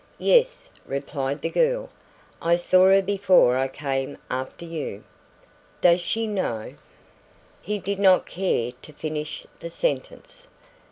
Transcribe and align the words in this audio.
"Yes," 0.17 0.67
replied 0.87 1.43
the 1.43 1.51
girl. 1.51 1.89
"I 2.41 2.55
saw 2.55 2.85
her 2.89 3.03
before 3.03 3.55
I 3.55 3.67
came 3.67 4.17
after 4.31 4.65
you." 4.65 5.03
"Does 5.79 5.99
she 6.01 6.25
know" 6.25 6.73
He 7.61 7.77
did 7.77 7.99
not 7.99 8.25
care 8.25 8.71
to 8.81 8.93
finish 8.93 9.45
the 9.59 9.69
sentence. 9.69 10.47